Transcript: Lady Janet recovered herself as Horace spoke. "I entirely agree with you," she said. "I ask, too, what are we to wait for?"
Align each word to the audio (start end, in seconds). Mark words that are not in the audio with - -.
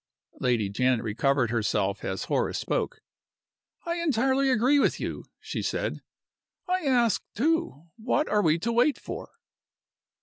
Lady 0.39 0.67
Janet 0.67 1.03
recovered 1.03 1.51
herself 1.51 2.03
as 2.03 2.23
Horace 2.23 2.57
spoke. 2.57 3.01
"I 3.85 3.97
entirely 4.01 4.49
agree 4.49 4.79
with 4.79 4.99
you," 4.99 5.25
she 5.39 5.61
said. 5.61 6.01
"I 6.67 6.85
ask, 6.87 7.21
too, 7.35 7.83
what 7.97 8.27
are 8.27 8.41
we 8.41 8.57
to 8.57 8.71
wait 8.71 8.97
for?" 8.99 9.29